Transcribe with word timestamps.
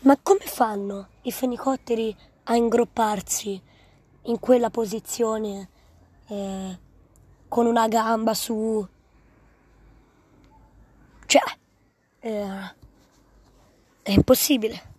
Ma 0.00 0.16
come 0.22 0.40
fanno 0.40 1.08
i 1.22 1.32
fenicotteri 1.32 2.16
a 2.44 2.56
ingropparsi 2.56 3.60
in 4.22 4.38
quella 4.38 4.70
posizione 4.70 5.68
eh, 6.28 6.78
con 7.48 7.66
una 7.66 7.86
gamba 7.88 8.32
su... 8.32 8.86
Cioè, 11.26 11.42
eh, 12.20 12.74
è 14.00 14.10
impossibile. 14.10 14.97